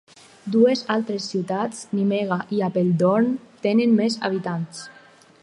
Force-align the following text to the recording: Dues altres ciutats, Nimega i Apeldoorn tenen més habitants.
Dues 0.53 0.79
altres 0.93 1.27
ciutats, 1.33 1.83
Nimega 1.99 2.39
i 2.59 2.65
Apeldoorn 2.69 3.31
tenen 3.67 3.95
més 4.01 4.19
habitants. 4.31 4.83